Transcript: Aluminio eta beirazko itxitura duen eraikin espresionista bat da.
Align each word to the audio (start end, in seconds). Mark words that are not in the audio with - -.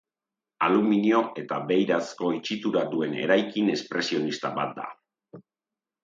Aluminio 0.67 1.17
eta 1.41 1.59
beirazko 1.71 2.31
itxitura 2.37 2.81
duen 2.93 3.13
eraikin 3.25 3.69
espresionista 3.75 4.51
bat 4.57 4.73
da. 4.79 4.89